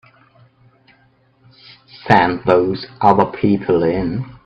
Send 2.07 2.43
those 2.47 2.87
other 3.01 3.25
people 3.27 3.83
in. 3.83 4.25